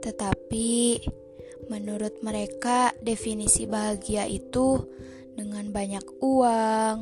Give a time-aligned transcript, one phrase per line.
[0.00, 0.96] Tetapi
[1.70, 4.82] menurut mereka definisi bahagia itu
[5.36, 6.96] dengan banyak uang,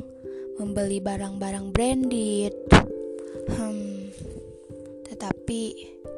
[0.59, 2.53] membeli barang-barang branded,
[3.49, 4.13] Hmm,
[5.09, 5.73] tetapi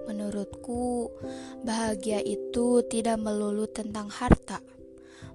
[0.06, 1.08] menurutku
[1.64, 4.60] bahagia itu tidak melulu tentang harta.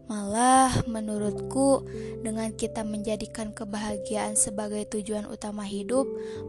[0.09, 1.85] Malah menurutku
[2.21, 6.05] dengan kita menjadikan kebahagiaan sebagai tujuan utama hidup,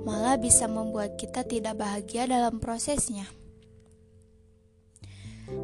[0.08, 3.39] malah bisa membuat kita tidak bahagia dalam prosesnya.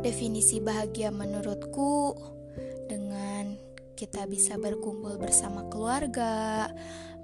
[0.02, 2.18] Definisi bahagia menurutku
[2.90, 3.58] dengan
[3.94, 6.70] kita bisa berkumpul bersama keluarga,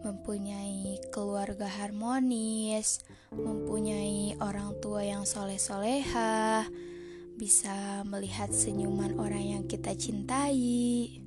[0.01, 6.65] mempunyai keluarga harmonis, mempunyai orang tua yang soleh-soleha,
[7.37, 11.17] bisa melihat senyuman orang yang kita cintai.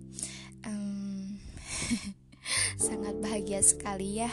[0.63, 1.39] Um,
[2.87, 4.31] sangat bahagia sekali ya.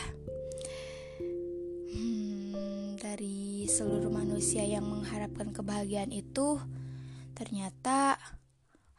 [1.91, 6.61] Hmm, dari seluruh manusia yang mengharapkan kebahagiaan itu,
[7.41, 8.21] ternyata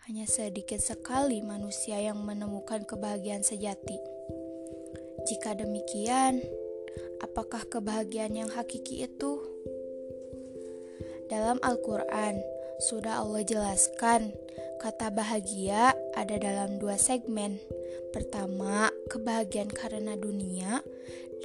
[0.02, 4.02] hanya sedikit sekali manusia yang menemukan kebahagiaan sejati.
[5.30, 6.42] Jika demikian,
[7.22, 9.38] apakah kebahagiaan yang hakiki itu?
[11.30, 12.42] Dalam Al-Quran,
[12.82, 14.34] sudah Allah jelaskan
[14.82, 17.62] kata bahagia ada dalam dua segmen.
[18.10, 20.82] Pertama, kebahagiaan karena dunia,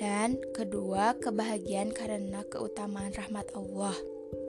[0.02, 4.17] dan kedua, kebahagiaan karena keutamaan rahmat Allah.